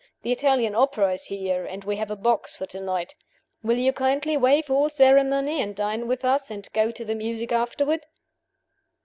[0.23, 3.13] The Italian opera is here, and we have a box for to night.
[3.61, 7.51] Will you kindly waive all ceremony and dine with us and go to the music
[7.51, 8.07] afterward?"